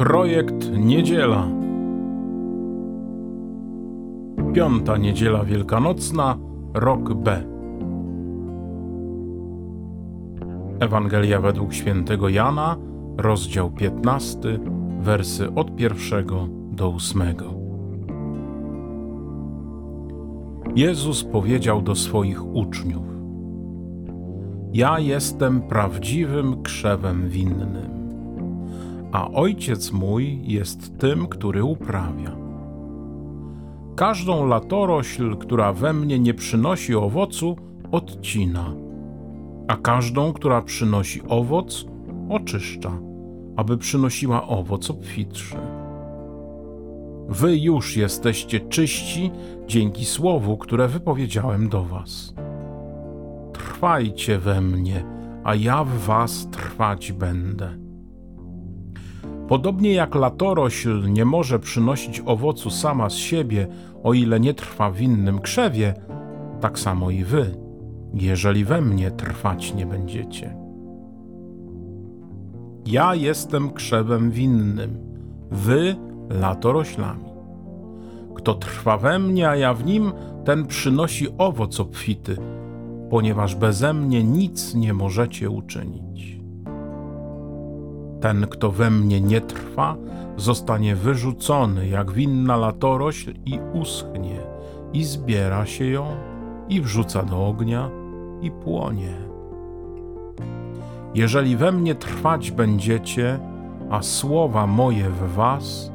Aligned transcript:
Projekt 0.00 0.70
Niedziela. 0.72 1.48
Piąta 4.54 4.96
niedziela 4.96 5.44
wielkanocna, 5.44 6.38
rok 6.74 7.14
B. 7.14 7.42
Ewangelia 10.80 11.40
według 11.40 11.72
świętego 11.72 12.28
Jana, 12.28 12.76
rozdział 13.16 13.70
15, 13.70 14.38
wersy 15.00 15.54
od 15.54 15.76
pierwszego 15.76 16.48
do 16.72 16.88
ósmego. 16.88 17.44
Jezus 20.76 21.24
powiedział 21.24 21.82
do 21.82 21.94
swoich 21.94 22.54
uczniów: 22.54 23.06
Ja 24.72 24.98
jestem 24.98 25.60
prawdziwym 25.60 26.62
krzewem 26.62 27.28
winnym 27.28 27.99
a 29.12 29.30
ojciec 29.30 29.92
mój 29.92 30.40
jest 30.42 30.98
tym, 30.98 31.26
który 31.26 31.64
uprawia. 31.64 32.36
Każdą 33.96 34.46
latorośl, 34.46 35.36
która 35.36 35.72
we 35.72 35.92
mnie 35.92 36.18
nie 36.18 36.34
przynosi 36.34 36.94
owocu, 36.94 37.56
odcina, 37.92 38.72
a 39.68 39.76
każdą, 39.76 40.32
która 40.32 40.62
przynosi 40.62 41.22
owoc, 41.28 41.86
oczyszcza, 42.28 42.92
aby 43.56 43.78
przynosiła 43.78 44.48
owoc 44.48 44.90
obfitszy. 44.90 45.56
Wy 47.28 47.58
już 47.58 47.96
jesteście 47.96 48.60
czyści 48.60 49.30
dzięki 49.66 50.04
słowu, 50.04 50.56
które 50.56 50.88
wypowiedziałem 50.88 51.68
do 51.68 51.84
Was. 51.84 52.34
Trwajcie 53.52 54.38
we 54.38 54.60
mnie, 54.60 55.04
a 55.44 55.54
ja 55.54 55.84
w 55.84 55.98
Was 55.98 56.48
trwać 56.50 57.12
będę. 57.12 57.89
Podobnie 59.50 59.92
jak 59.92 60.14
latorośl 60.14 61.12
nie 61.12 61.24
może 61.24 61.58
przynosić 61.58 62.22
owocu 62.26 62.70
sama 62.70 63.10
z 63.10 63.14
siebie, 63.14 63.66
o 64.02 64.14
ile 64.14 64.40
nie 64.40 64.54
trwa 64.54 64.90
w 64.90 65.00
innym 65.00 65.38
krzewie, 65.38 65.94
tak 66.60 66.78
samo 66.78 67.10
i 67.10 67.24
wy, 67.24 67.54
jeżeli 68.14 68.64
we 68.64 68.80
mnie 68.80 69.10
trwać 69.10 69.74
nie 69.74 69.86
będziecie. 69.86 70.56
Ja 72.86 73.14
jestem 73.14 73.70
krzewem 73.70 74.30
winnym, 74.30 74.98
wy 75.50 75.96
latoroślami. 76.40 77.30
Kto 78.34 78.54
trwa 78.54 78.98
we 78.98 79.18
mnie, 79.18 79.48
a 79.48 79.56
ja 79.56 79.74
w 79.74 79.84
nim, 79.84 80.12
ten 80.44 80.66
przynosi 80.66 81.26
owoc 81.38 81.80
obfity, 81.80 82.36
ponieważ 83.10 83.54
beze 83.54 83.94
mnie 83.94 84.24
nic 84.24 84.74
nie 84.74 84.94
możecie 84.94 85.50
uczynić. 85.50 86.39
Ten, 88.20 88.46
kto 88.46 88.70
we 88.70 88.90
mnie 88.90 89.20
nie 89.20 89.40
trwa, 89.40 89.96
zostanie 90.36 90.96
wyrzucony 90.96 91.88
jak 91.88 92.12
winna 92.12 92.56
latorośl 92.56 93.34
i 93.46 93.58
uschnie, 93.72 94.40
i 94.92 95.04
zbiera 95.04 95.66
się 95.66 95.84
ją, 95.84 96.06
i 96.68 96.80
wrzuca 96.80 97.22
do 97.22 97.46
ognia, 97.46 97.90
i 98.40 98.50
płonie. 98.50 99.12
Jeżeli 101.14 101.56
we 101.56 101.72
mnie 101.72 101.94
trwać 101.94 102.50
będziecie, 102.50 103.38
a 103.90 104.02
słowa 104.02 104.66
moje 104.66 105.10
w 105.10 105.34
was, 105.34 105.92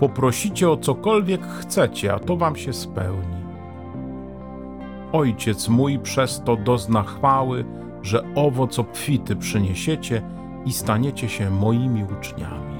poprosicie 0.00 0.70
o 0.70 0.76
cokolwiek 0.76 1.46
chcecie, 1.46 2.14
a 2.14 2.18
to 2.18 2.36
wam 2.36 2.56
się 2.56 2.72
spełni. 2.72 3.38
Ojciec 5.12 5.68
mój 5.68 5.98
przez 5.98 6.42
to 6.44 6.56
dozna 6.56 7.02
chwały, 7.02 7.64
że 8.02 8.24
owoc 8.34 8.78
obfity 8.78 9.36
przyniesiecie, 9.36 10.22
i 10.66 10.72
staniecie 10.72 11.28
się 11.28 11.50
moimi 11.50 12.04
uczniami. 12.04 12.78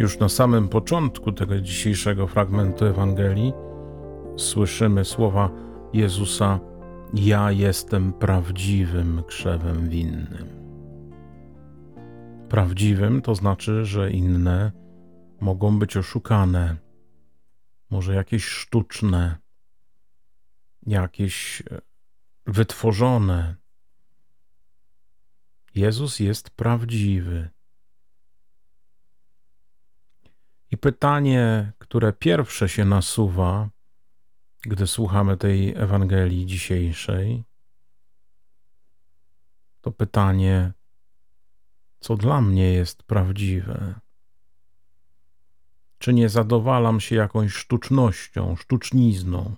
Już 0.00 0.18
na 0.18 0.28
samym 0.28 0.68
początku 0.68 1.32
tego 1.32 1.60
dzisiejszego 1.60 2.26
fragmentu 2.26 2.84
Ewangelii 2.84 3.52
słyszymy 4.36 5.04
słowa 5.04 5.50
Jezusa: 5.92 6.60
Ja 7.14 7.52
jestem 7.52 8.12
prawdziwym 8.12 9.22
krzewem 9.26 9.88
winnym. 9.88 10.46
Prawdziwym 12.48 13.22
to 13.22 13.34
znaczy, 13.34 13.84
że 13.84 14.10
inne 14.10 14.72
mogą 15.40 15.78
być 15.78 15.96
oszukane 15.96 16.76
może 17.90 18.14
jakieś 18.14 18.44
sztuczne, 18.44 19.38
jakieś 20.86 21.60
e, 21.70 21.80
wytworzone. 22.46 23.56
Jezus 25.74 26.20
jest 26.20 26.50
prawdziwy. 26.50 27.50
I 30.70 30.78
pytanie, 30.78 31.72
które 31.78 32.12
pierwsze 32.12 32.68
się 32.68 32.84
nasuwa, 32.84 33.68
gdy 34.62 34.86
słuchamy 34.86 35.36
tej 35.36 35.74
Ewangelii 35.76 36.46
dzisiejszej, 36.46 37.44
to 39.80 39.90
pytanie, 39.90 40.72
co 42.00 42.16
dla 42.16 42.40
mnie 42.40 42.72
jest 42.72 43.02
prawdziwe. 43.02 44.00
Czy 46.00 46.12
nie 46.12 46.28
zadowalam 46.28 47.00
się 47.00 47.16
jakąś 47.16 47.52
sztucznością, 47.52 48.56
sztucznizną? 48.56 49.56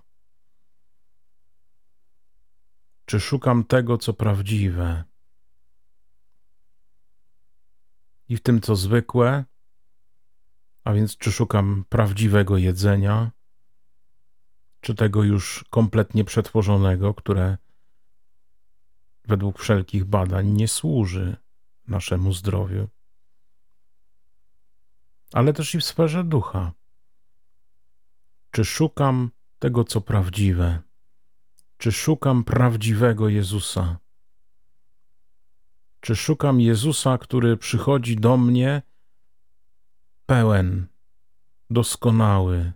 Czy 3.05 3.21
szukam 3.21 3.65
tego, 3.65 3.99
co 3.99 4.15
prawdziwe? 4.15 5.05
I 8.29 8.37
w 8.37 8.41
tym, 8.41 8.61
co 8.61 8.77
zwykłe, 8.77 9.45
a 10.85 10.93
więc 10.93 11.17
czy 11.17 11.33
szukam 11.33 11.85
prawdziwego 11.89 12.57
jedzenia, 12.57 13.31
czy 14.81 14.95
tego 14.95 15.23
już 15.23 15.65
kompletnie 15.71 16.25
przetworzonego, 16.25 17.15
które 17.15 17.59
według 19.25 19.59
wszelkich 19.59 20.05
badań 20.05 20.49
nie 20.49 20.69
służy 20.69 21.37
naszemu 21.89 22.33
zdrowiu? 22.33 22.89
Ale 25.33 25.53
też 25.53 25.75
i 25.75 25.79
w 25.79 25.85
sferze 25.85 26.25
ducha. 26.25 26.73
Czy 28.51 28.65
szukam 28.65 29.31
tego, 29.59 29.85
co 29.85 30.01
prawdziwe? 30.01 30.83
Czy 31.79 31.93
szukam 31.93 32.45
prawdziwego 32.45 33.29
Jezusa? 33.29 33.99
Czy 36.01 36.17
szukam 36.17 36.61
Jezusa, 36.61 37.19
który 37.19 37.57
przychodzi 37.57 38.17
do 38.17 38.37
mnie 38.37 38.83
pełen, 40.27 40.87
doskonały, 41.71 42.73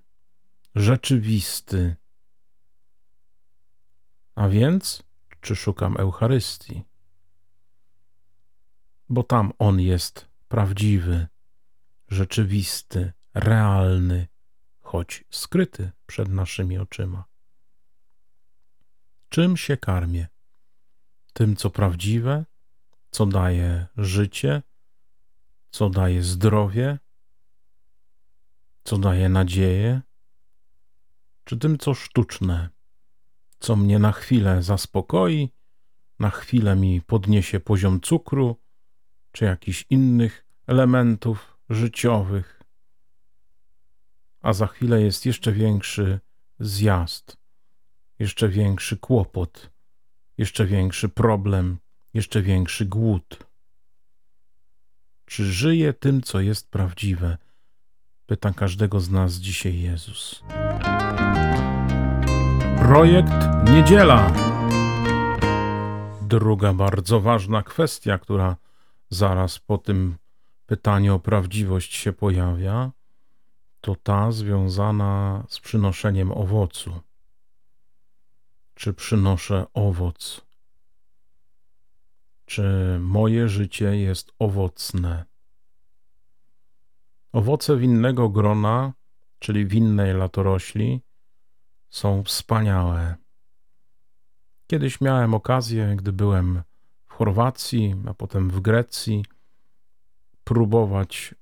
rzeczywisty? 0.74 1.96
A 4.34 4.48
więc, 4.48 5.02
czy 5.40 5.56
szukam 5.56 5.96
Eucharystii? 5.96 6.84
Bo 9.08 9.22
tam 9.22 9.52
On 9.58 9.80
jest 9.80 10.28
prawdziwy 10.48 11.26
rzeczywisty, 12.08 13.12
realny, 13.34 14.28
choć 14.80 15.24
skryty 15.30 15.90
przed 16.06 16.28
naszymi 16.28 16.78
oczyma. 16.78 17.24
Czym 19.28 19.56
się 19.56 19.76
karmię? 19.76 20.26
Tym, 21.32 21.56
co 21.56 21.70
prawdziwe, 21.70 22.44
co 23.10 23.26
daje 23.26 23.86
życie, 23.96 24.62
co 25.70 25.90
daje 25.90 26.22
zdrowie, 26.22 26.98
co 28.84 28.98
daje 28.98 29.28
nadzieję, 29.28 30.00
czy 31.44 31.56
tym, 31.56 31.78
co 31.78 31.94
sztuczne, 31.94 32.68
co 33.58 33.76
mnie 33.76 33.98
na 33.98 34.12
chwilę 34.12 34.62
zaspokoi, 34.62 35.52
na 36.18 36.30
chwilę 36.30 36.76
mi 36.76 37.02
podniesie 37.02 37.60
poziom 37.60 38.00
cukru, 38.00 38.56
czy 39.32 39.44
jakichś 39.44 39.86
innych 39.90 40.46
elementów 40.66 41.55
życiowych, 41.68 42.62
a 44.40 44.52
za 44.52 44.66
chwilę 44.66 45.02
jest 45.02 45.26
jeszcze 45.26 45.52
większy 45.52 46.20
zjazd, 46.58 47.36
jeszcze 48.18 48.48
większy 48.48 48.96
kłopot, 48.96 49.70
jeszcze 50.38 50.66
większy 50.66 51.08
problem, 51.08 51.78
jeszcze 52.14 52.42
większy 52.42 52.86
głód. 52.86 53.46
Czy 55.24 55.44
żyje 55.44 55.92
tym, 55.92 56.22
co 56.22 56.40
jest 56.40 56.70
prawdziwe? 56.70 57.38
Pyta 58.26 58.52
każdego 58.52 59.00
z 59.00 59.10
nas 59.10 59.34
dzisiaj 59.34 59.80
Jezus. 59.80 60.42
Projekt 62.78 63.32
Niedziela. 63.70 64.32
Druga 66.22 66.72
bardzo 66.72 67.20
ważna 67.20 67.62
kwestia, 67.62 68.18
która 68.18 68.56
zaraz 69.10 69.58
po 69.58 69.78
tym 69.78 70.16
pytanie 70.66 71.14
o 71.14 71.18
prawdziwość 71.18 71.94
się 71.94 72.12
pojawia, 72.12 72.92
to 73.80 73.96
ta 74.02 74.32
związana 74.32 75.44
z 75.48 75.60
przynoszeniem 75.60 76.32
owocu. 76.32 77.00
czy 78.74 78.94
przynoszę 78.94 79.66
owoc? 79.74 80.46
Czy 82.44 82.62
moje 83.00 83.48
życie 83.48 83.96
jest 83.96 84.32
owocne? 84.38 85.24
Owoce 87.32 87.76
winnego 87.76 88.28
grona, 88.28 88.92
czyli 89.38 89.66
winnej 89.66 90.14
latorośli, 90.14 91.00
są 91.90 92.22
wspaniałe. 92.24 93.14
Kiedyś 94.66 95.00
miałem 95.00 95.34
okazję, 95.34 95.94
gdy 95.96 96.12
byłem 96.12 96.62
w 97.06 97.12
Chorwacji, 97.12 97.94
a 98.08 98.14
potem 98.14 98.50
w 98.50 98.60
Grecji, 98.60 99.24
próbować 100.46 101.34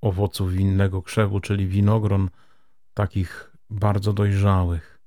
owoców 0.00 0.52
winnego 0.52 1.02
krzewu, 1.02 1.40
czyli 1.40 1.66
winogron 1.66 2.30
takich 2.94 3.56
bardzo 3.70 4.12
dojrzałych, 4.12 5.00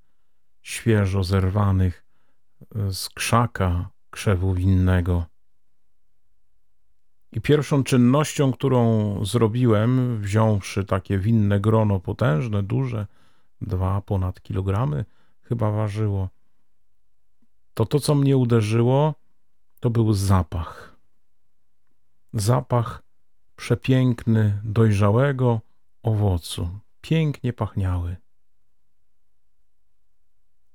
świeżo 0.61 1.23
zerwanych 1.23 2.05
z 2.91 3.09
krzaka 3.09 3.89
krzewu 4.09 4.53
winnego. 4.53 5.25
I 7.31 7.41
pierwszą 7.41 7.83
czynnością, 7.83 8.51
którą 8.51 9.25
zrobiłem, 9.25 10.21
wziąwszy 10.21 10.85
takie 10.85 11.17
winne 11.17 11.59
grono 11.59 11.99
potężne, 11.99 12.63
duże, 12.63 13.07
dwa 13.61 14.01
ponad 14.01 14.41
kilogramy 14.41 15.05
chyba 15.41 15.71
ważyło, 15.71 16.29
to 17.73 17.85
to, 17.85 17.99
co 17.99 18.15
mnie 18.15 18.37
uderzyło, 18.37 19.15
to 19.79 19.89
był 19.89 20.13
zapach. 20.13 20.95
Zapach 22.33 23.08
przepiękny, 23.59 24.61
dojrzałego 24.63 25.61
owocu. 26.03 26.69
Pięknie 27.01 27.53
pachniały. 27.53 28.15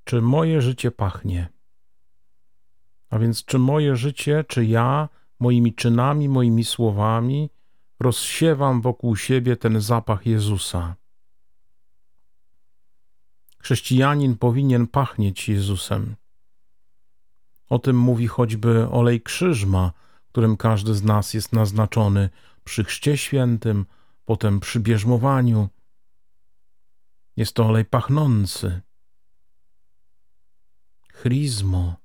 Czy 0.05 0.23
moje 0.23 0.63
życie 0.63 0.91
pachnie? 0.91 1.49
A 3.11 3.19
więc, 3.19 3.45
czy 3.45 3.59
moje 3.59 3.97
życie, 3.97 4.45
czy 4.49 4.65
ja 4.65 5.09
moimi 5.41 5.75
czynami, 5.75 6.29
moimi 6.29 6.65
słowami 6.65 7.51
rozsiewam 8.01 8.81
wokół 8.81 9.17
siebie 9.17 9.57
ten 9.57 9.81
zapach 9.81 10.27
Jezusa? 10.27 10.97
Chrześcijanin 13.59 14.37
powinien 14.37 14.87
pachnieć 14.87 15.49
Jezusem. 15.49 16.17
O 17.69 17.79
tym 17.79 17.99
mówi 17.99 18.27
choćby 18.27 18.89
olej 18.89 19.21
krzyżma, 19.21 19.93
którym 20.29 20.57
każdy 20.57 20.95
z 20.95 21.03
nas 21.03 21.35
jest 21.35 21.53
naznaczony 21.53 22.31
przy 22.65 22.85
chrzcie 22.85 23.17
świętym, 23.17 23.87
potem 24.25 24.61
przy 24.61 24.81
bierzmowaniu. 24.81 25.69
Jest 27.37 27.55
to 27.55 27.67
olej 27.67 27.85
pachnący. 27.85 28.81
Chrizmo. 31.13 31.97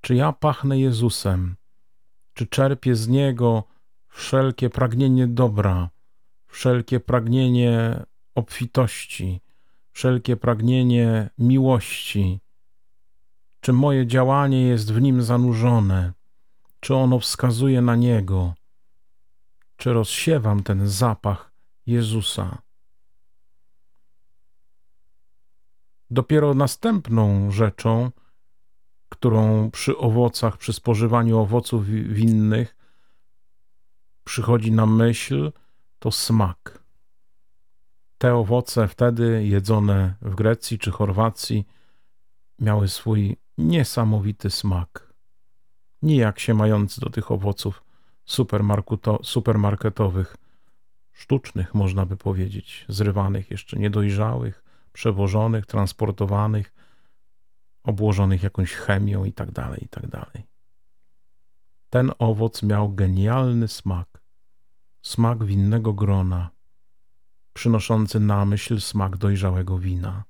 Czy 0.00 0.14
ja 0.14 0.32
pachnę 0.32 0.78
Jezusem? 0.78 1.56
Czy 2.34 2.46
czerpię 2.46 2.94
z 2.96 3.08
Niego 3.08 3.64
wszelkie 4.08 4.70
pragnienie 4.70 5.26
dobra, 5.26 5.90
wszelkie 6.46 7.00
pragnienie 7.00 8.02
obfitości, 8.34 9.40
wszelkie 9.92 10.36
pragnienie 10.36 11.30
miłości? 11.38 12.40
Czy 13.60 13.72
moje 13.72 14.06
działanie 14.06 14.62
jest 14.62 14.92
w 14.92 15.00
nim 15.00 15.22
zanurzone? 15.22 16.12
Czy 16.80 16.94
ono 16.94 17.18
wskazuje 17.18 17.82
na 17.82 17.96
Niego? 17.96 18.54
Czy 19.80 19.92
rozsiewam 19.92 20.62
ten 20.62 20.88
zapach 20.88 21.52
Jezusa? 21.86 22.62
Dopiero 26.10 26.54
następną 26.54 27.50
rzeczą, 27.50 28.10
którą 29.08 29.70
przy 29.70 29.98
owocach, 29.98 30.56
przy 30.56 30.72
spożywaniu 30.72 31.38
owoców 31.38 31.86
winnych 31.86 32.76
przychodzi 34.24 34.72
na 34.72 34.86
myśl, 34.86 35.52
to 35.98 36.12
smak. 36.12 36.84
Te 38.18 38.34
owoce 38.34 38.88
wtedy 38.88 39.46
jedzone 39.46 40.14
w 40.22 40.34
Grecji 40.34 40.78
czy 40.78 40.90
Chorwacji 40.90 41.66
miały 42.58 42.88
swój 42.88 43.36
niesamowity 43.58 44.50
smak. 44.50 45.14
Nijak 46.02 46.38
się 46.38 46.54
mający 46.54 47.00
do 47.00 47.10
tych 47.10 47.30
owoców 47.30 47.89
supermarketowych, 49.22 50.36
sztucznych, 51.12 51.74
można 51.74 52.06
by 52.06 52.16
powiedzieć, 52.16 52.84
zrywanych, 52.88 53.50
jeszcze 53.50 53.78
niedojrzałych, 53.78 54.64
przewożonych, 54.92 55.66
transportowanych, 55.66 56.72
obłożonych 57.82 58.42
jakąś 58.42 58.72
chemią 58.72 59.24
i 59.24 59.32
tak 59.32 59.50
dalej, 59.50 59.84
i 59.84 59.88
tak. 59.88 60.06
Ten 61.90 62.12
owoc 62.18 62.62
miał 62.62 62.92
genialny 62.92 63.68
smak, 63.68 64.22
smak 65.02 65.44
winnego 65.44 65.92
grona, 65.92 66.50
przynoszący 67.52 68.20
na 68.20 68.44
myśl 68.44 68.80
smak 68.80 69.16
dojrzałego 69.16 69.78
wina. 69.78 70.24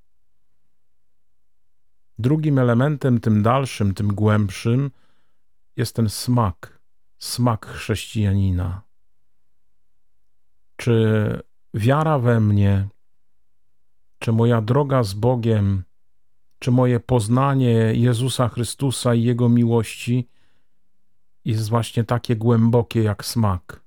Drugim 2.18 2.58
elementem, 2.58 3.20
tym 3.20 3.42
dalszym, 3.42 3.94
tym 3.94 4.14
głębszym, 4.14 4.90
jest 5.76 5.96
ten 5.96 6.08
smak, 6.08 6.79
smak 7.20 7.66
chrześcijanina. 7.66 8.82
Czy 10.76 11.40
wiara 11.74 12.18
we 12.18 12.40
mnie, 12.40 12.88
czy 14.18 14.32
moja 14.32 14.60
droga 14.60 15.02
z 15.02 15.14
Bogiem, 15.14 15.84
czy 16.58 16.70
moje 16.70 17.00
poznanie 17.00 17.72
Jezusa 17.94 18.48
Chrystusa 18.48 19.14
i 19.14 19.22
Jego 19.22 19.48
miłości 19.48 20.28
jest 21.44 21.68
właśnie 21.68 22.04
takie 22.04 22.36
głębokie 22.36 23.02
jak 23.02 23.24
smak? 23.24 23.82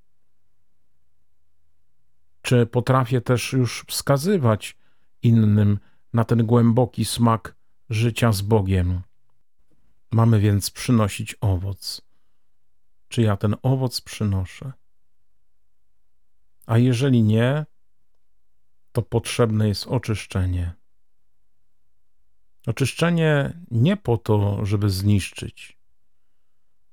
Czy 2.42 2.66
potrafię 2.66 3.22
też 3.22 3.54
już 3.54 3.86
wskazywać 3.88 4.78
innym 5.22 5.80
na 6.14 6.24
ten 6.24 6.46
głęboki 6.46 7.06
smak 7.06 7.56
życia 7.90 8.32
z 8.32 8.42
Bogiem. 8.42 9.02
Mamy 10.12 10.40
więc 10.40 10.72
przynosić 10.72 11.36
owoc. 11.42 12.13
Czy 13.14 13.22
ja 13.22 13.38
ten 13.38 13.56
owoc 13.62 14.02
przynoszę? 14.02 14.72
A 16.66 16.78
jeżeli 16.78 17.24
nie, 17.24 17.66
to 18.92 19.02
potrzebne 19.02 19.68
jest 19.68 19.88
oczyszczenie. 19.88 20.74
Oczyszczenie 22.68 23.60
nie 23.72 23.98
po 23.98 24.18
to, 24.18 24.66
żeby 24.66 24.90
zniszczyć, 24.90 25.78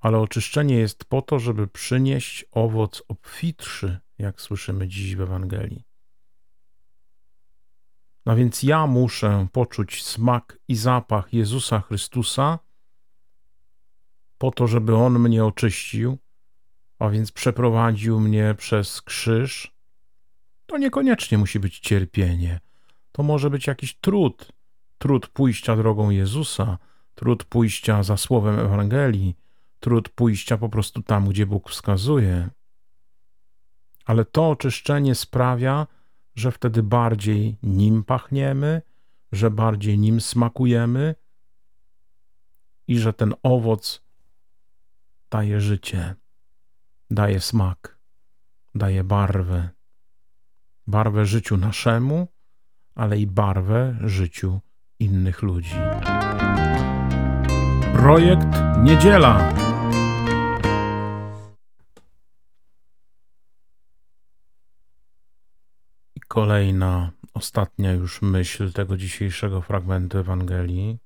ale 0.01 0.19
oczyszczenie 0.19 0.75
jest 0.75 1.05
po 1.05 1.23
to, 1.23 1.39
żeby 1.39 1.69
przynieść 1.69 2.45
owoc 2.53 3.03
obfitszy, 3.09 3.99
jak 4.19 4.41
słyszymy 4.41 4.89
dziś 4.89 5.17
w 5.17 5.21
Ewangelii. 5.21 5.85
No 8.27 8.37
więc 8.37 8.63
ja 8.63 8.87
muszę 8.87 9.47
poczuć 9.53 10.05
smak 10.05 10.59
i 10.69 10.77
zapach 10.77 11.33
Jezusa 11.33 11.81
Chrystusa, 11.81 12.59
po 14.41 14.51
to, 14.51 14.67
żeby 14.67 14.97
On 14.97 15.19
mnie 15.19 15.45
oczyścił, 15.45 16.19
a 16.99 17.09
więc 17.09 17.33
przeprowadził 17.33 18.21
mnie 18.21 18.55
przez 18.59 19.03
krzyż. 19.03 19.73
To 20.67 20.79
niekoniecznie 20.79 21.39
musi 21.39 21.61
być 21.61 21.79
cierpienie. 21.79 22.61
To 23.13 23.23
może 23.23 23.51
być 23.51 23.67
jakiś 23.67 23.95
trud. 23.95 24.53
Trud 24.99 25.27
pójścia 25.27 25.77
drogą 25.77 26.11
Jezusa, 26.11 26.79
trud 27.15 27.45
pójścia 27.45 28.03
za 28.03 28.17
słowem 28.17 28.59
Ewangelii, 28.59 29.37
trud 29.81 30.09
pójścia 30.09 30.59
po 30.59 30.69
prostu 30.69 31.03
tam, 31.03 31.29
gdzie 31.29 31.47
Bóg 31.47 31.71
wskazuje. 31.71 32.51
Ale 34.05 34.25
to 34.25 34.51
oczyszczenie 34.51 35.15
sprawia, 35.15 35.87
że 36.35 36.53
wtedy 36.53 36.83
bardziej 36.83 37.57
nim 37.63 38.05
pachniemy, 38.05 38.83
że 39.33 39.51
bardziej 39.51 39.99
nim 39.99 40.21
smakujemy 40.21 41.15
i 42.89 42.99
że 42.99 43.13
ten 43.13 43.35
owoc 43.43 44.10
daje 45.31 45.61
życie, 45.61 46.15
daje 47.11 47.41
smak, 47.41 47.99
daje 48.75 49.05
barwę. 49.05 49.69
Barwę 50.87 51.27
życiu 51.27 51.57
naszemu, 51.57 52.29
ale 52.95 53.19
i 53.19 53.27
barwę 53.27 53.99
życiu 54.01 54.61
innych 54.99 55.43
ludzi. 55.43 55.77
Projekt 57.93 58.49
Niedziela. 58.83 59.61
kolejna, 66.31 67.13
ostatnia 67.35 67.93
już 67.93 68.23
myśl 68.23 68.73
tego 68.73 68.97
dzisiejszego 68.97 69.63
fragmentu 69.63 70.19
Ewangelii, 70.19 70.99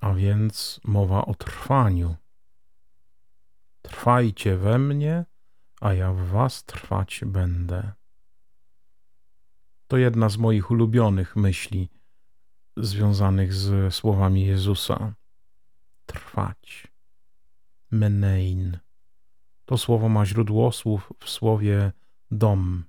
a 0.00 0.14
więc 0.14 0.80
mowa 0.84 1.24
o 1.26 1.34
trwaniu. 1.34 2.21
Trwajcie 3.82 4.56
we 4.56 4.78
mnie, 4.78 5.24
a 5.80 5.94
ja 5.94 6.12
w 6.12 6.26
was 6.26 6.64
trwać 6.64 7.20
będę. 7.26 7.92
To 9.88 9.96
jedna 9.96 10.28
z 10.28 10.36
moich 10.36 10.70
ulubionych 10.70 11.36
myśli 11.36 11.88
związanych 12.76 13.54
z 13.54 13.94
słowami 13.94 14.46
Jezusa. 14.46 15.14
Trwać. 16.06 16.88
Menein. 17.90 18.78
To 19.64 19.78
słowo 19.78 20.08
ma 20.08 20.26
źródło 20.26 20.72
słów 20.72 21.12
w 21.20 21.30
słowie 21.30 21.92
dom. 22.30 22.84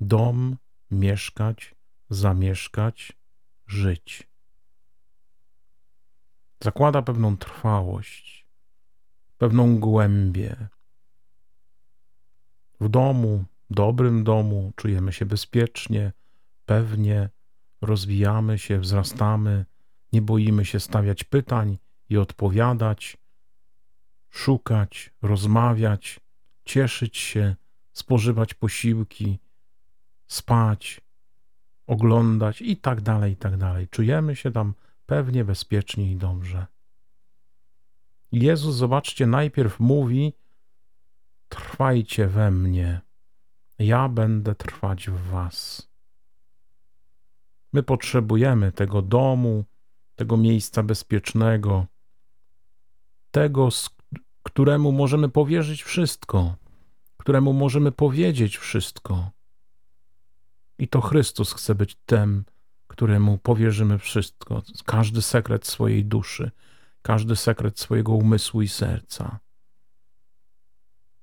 Dom, 0.00 0.56
mieszkać, 0.90 1.74
zamieszkać, 2.10 3.12
żyć. 3.66 4.28
Zakłada 6.60 7.02
pewną 7.02 7.36
trwałość, 7.36 8.41
pewną 9.42 9.80
głębię. 9.80 10.56
W 12.80 12.88
domu, 12.88 13.44
dobrym 13.70 14.24
domu, 14.24 14.72
czujemy 14.76 15.12
się 15.12 15.26
bezpiecznie, 15.26 16.12
pewnie, 16.66 17.28
rozwijamy 17.80 18.58
się, 18.58 18.78
wzrastamy, 18.78 19.64
nie 20.12 20.22
boimy 20.22 20.64
się 20.64 20.80
stawiać 20.80 21.24
pytań 21.24 21.78
i 22.08 22.16
odpowiadać, 22.16 23.16
szukać, 24.30 25.10
rozmawiać, 25.22 26.20
cieszyć 26.64 27.16
się, 27.18 27.56
spożywać 27.92 28.54
posiłki, 28.54 29.38
spać, 30.26 31.00
oglądać 31.86 32.62
i 32.62 32.76
tak 32.76 33.00
dalej, 33.00 33.32
i 33.32 33.36
tak 33.36 33.56
dalej. 33.56 33.88
Czujemy 33.88 34.36
się 34.36 34.52
tam 34.52 34.74
pewnie, 35.06 35.44
bezpiecznie 35.44 36.12
i 36.12 36.16
dobrze. 36.16 36.71
Jezus, 38.32 38.74
zobaczcie, 38.74 39.26
najpierw 39.26 39.80
mówi: 39.80 40.32
Trwajcie 41.48 42.28
we 42.28 42.50
mnie, 42.50 43.00
ja 43.78 44.08
będę 44.08 44.54
trwać 44.54 45.10
w 45.10 45.30
Was. 45.30 45.88
My 47.72 47.82
potrzebujemy 47.82 48.72
tego 48.72 49.02
domu, 49.02 49.64
tego 50.16 50.36
miejsca 50.36 50.82
bezpiecznego, 50.82 51.86
tego, 53.30 53.68
któremu 54.42 54.92
możemy 54.92 55.28
powierzyć 55.28 55.82
wszystko, 55.82 56.56
któremu 57.16 57.52
możemy 57.52 57.92
powiedzieć 57.92 58.56
wszystko. 58.56 59.30
I 60.78 60.88
to 60.88 61.00
Chrystus 61.00 61.52
chce 61.52 61.74
być 61.74 61.96
tym, 62.06 62.44
któremu 62.86 63.38
powierzymy 63.38 63.98
wszystko, 63.98 64.62
każdy 64.86 65.22
sekret 65.22 65.66
swojej 65.66 66.04
duszy, 66.04 66.50
każdy 67.02 67.36
sekret 67.36 67.78
swojego 67.78 68.12
umysłu 68.12 68.62
i 68.62 68.68
serca. 68.68 69.38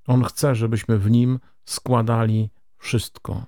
On 0.08 0.24
chce, 0.24 0.56
żebyśmy 0.56 0.98
w 0.98 1.12
nim 1.12 1.40
składali 1.66 2.50
wszystko. 2.78 3.46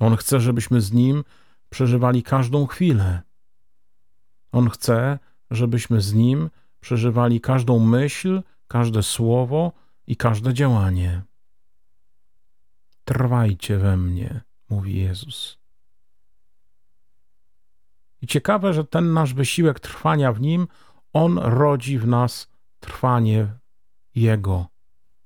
On 0.00 0.16
chce, 0.16 0.40
żebyśmy 0.40 0.80
z 0.80 0.92
nim 0.92 1.24
przeżywali 1.70 2.22
każdą 2.22 2.66
chwilę. 2.66 3.22
On 4.52 4.70
chce, 4.70 5.18
żebyśmy 5.50 6.00
z 6.00 6.14
nim 6.14 6.50
przeżywali 6.80 7.40
każdą 7.40 7.78
myśl, 7.78 8.42
każde 8.68 9.02
słowo 9.02 9.72
i 10.06 10.16
każde 10.16 10.54
działanie. 10.54 11.22
Trwajcie 13.04 13.78
we 13.78 13.96
mnie, 13.96 14.40
mówi 14.68 14.96
Jezus. 14.96 15.59
I 18.22 18.26
ciekawe, 18.26 18.72
że 18.74 18.84
ten 18.84 19.12
nasz 19.12 19.34
wysiłek 19.34 19.80
trwania 19.80 20.32
w 20.32 20.40
nim, 20.40 20.68
on 21.12 21.38
rodzi 21.38 21.98
w 21.98 22.06
nas 22.06 22.48
trwanie 22.80 23.48
Jego, 24.14 24.66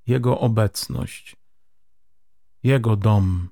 Jego 0.07 0.41
obecność, 0.41 1.37
Jego 2.63 2.97
dom, 2.97 3.49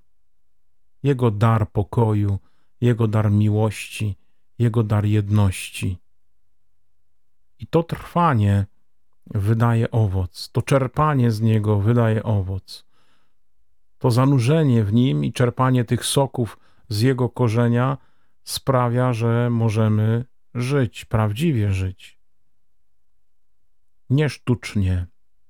Jego 1.03 1.31
dar 1.31 1.71
pokoju, 1.71 2.39
Jego 2.81 3.09
dar 3.09 3.31
miłości, 3.31 4.17
Jego 4.59 4.83
dar 4.83 5.05
jedności. 5.05 5.99
I 7.59 7.67
to 7.67 7.83
trwanie 7.83 8.67
wydaje 9.27 9.91
owoc, 9.91 10.51
to 10.53 10.63
czerpanie 10.63 11.31
z 11.31 11.41
Niego 11.41 11.81
wydaje 11.81 12.23
owoc. 12.23 12.85
To 13.99 14.11
zanurzenie 14.11 14.85
w 14.85 14.93
Nim 14.93 15.25
i 15.25 15.33
czerpanie 15.33 15.85
tych 15.85 16.05
soków 16.05 16.59
z 16.89 17.01
Jego 17.01 17.29
korzenia– 17.29 17.99
sprawia, 18.45 19.13
że 19.13 19.51
możemy 19.51 20.25
żyć, 20.55 21.05
prawdziwie 21.05 21.73
żyć. 21.73 22.19
Nie 24.11 24.29
sztucznie, 24.29 25.07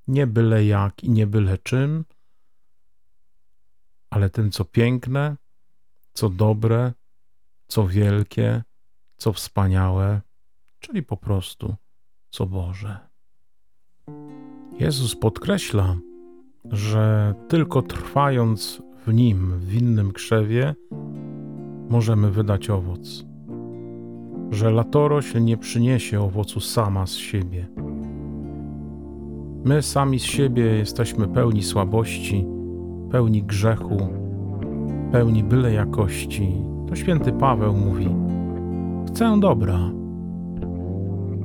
nie 0.09 0.27
byle 0.27 0.65
jak 0.65 1.05
i 1.05 1.11
nie 1.11 1.27
byle 1.27 1.59
czym, 1.59 2.05
ale 4.11 4.31
tym, 4.31 4.51
co 4.51 4.65
piękne, 4.65 5.37
co 6.13 6.29
dobre, 6.29 6.93
co 7.67 7.87
wielkie, 7.87 8.63
co 9.17 9.33
wspaniałe, 9.33 10.21
czyli 10.79 11.03
po 11.03 11.17
prostu 11.17 11.75
co 12.31 12.47
Boże. 12.47 12.99
Jezus 14.79 15.17
podkreśla, 15.17 15.97
że 16.65 17.35
tylko 17.49 17.83
trwając 17.83 18.83
w 19.07 19.13
Nim, 19.13 19.59
w 19.59 19.75
innym 19.75 20.13
krzewie, 20.13 20.75
możemy 21.93 22.31
wydać 22.31 22.71
owoc. 22.71 23.25
Że 24.51 24.71
latorośl 24.71 25.45
nie 25.45 25.57
przyniesie 25.57 26.21
owocu 26.21 26.61
sama 26.61 27.07
z 27.07 27.15
siebie. 27.15 27.67
My 29.65 29.83
sami 29.83 30.19
z 30.19 30.23
siebie 30.23 30.65
jesteśmy 30.65 31.29
pełni 31.29 31.63
słabości, 31.63 32.47
pełni 33.11 33.43
grzechu, 33.43 33.99
pełni 35.13 35.45
byle 35.45 35.73
jakości. 35.73 36.53
To 36.89 36.97
święty 36.97 37.33
Paweł 37.33 37.75
mówi: 37.75 38.09
Chcę 39.09 39.41
dobra, 39.41 39.79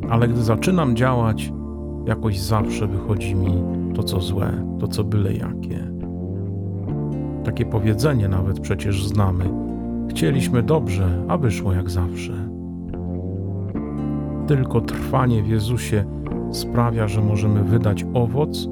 ale 0.09 0.27
gdy 0.27 0.43
zaczynam 0.43 0.95
działać, 0.95 1.53
jakoś 2.05 2.39
zawsze 2.39 2.87
wychodzi 2.87 3.35
mi 3.35 3.63
to, 3.95 4.03
co 4.03 4.21
złe, 4.21 4.65
to, 4.79 4.87
co 4.87 5.03
byle 5.03 5.33
jakie. 5.33 5.91
Takie 7.43 7.65
powiedzenie 7.65 8.27
nawet 8.27 8.59
przecież 8.59 9.07
znamy 9.07 9.66
Chcieliśmy 10.09 10.63
dobrze, 10.63 11.25
a 11.27 11.37
wyszło 11.37 11.73
jak 11.73 11.89
zawsze. 11.89 12.33
Tylko 14.47 14.81
trwanie 14.81 15.43
w 15.43 15.47
Jezusie 15.47 16.05
sprawia, 16.51 17.07
że 17.07 17.21
możemy 17.21 17.63
wydać 17.63 18.05
owoc 18.13 18.67